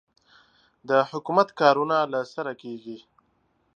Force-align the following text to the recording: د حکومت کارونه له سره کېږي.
د 0.89 0.91
حکومت 1.09 1.47
کارونه 1.61 1.97
له 2.13 2.21
سره 2.33 2.51
کېږي. 2.61 2.97